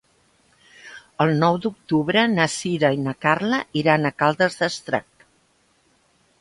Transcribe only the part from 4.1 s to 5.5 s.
Caldes d'Estrac.